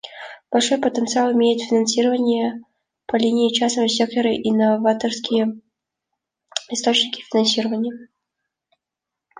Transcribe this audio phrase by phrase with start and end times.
[0.49, 2.61] Большой потенциал имеют финансирование
[3.05, 5.59] по линии частного сектора и новаторские
[6.71, 8.07] источники финансирования.